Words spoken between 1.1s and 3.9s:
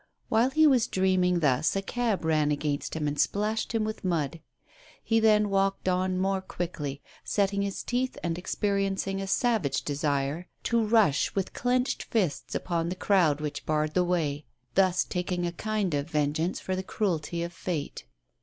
ing thus a cab ran against him and splashed him